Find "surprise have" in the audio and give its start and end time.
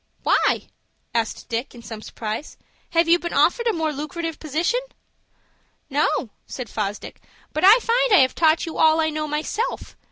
2.01-3.07